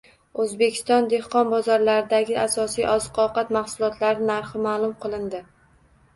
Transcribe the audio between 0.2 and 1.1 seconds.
O‘zbekiston